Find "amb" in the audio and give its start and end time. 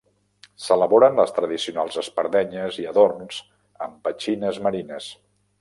3.89-4.03